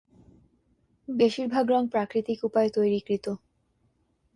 [1.07, 3.25] বেশিরভাগ রঙ প্রাকৃতিক উপায়ে তৈরীকৃত।